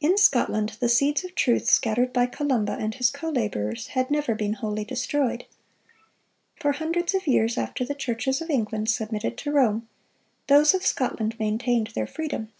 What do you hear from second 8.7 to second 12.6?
submitted to Rome, those of Scotland maintained their freedom.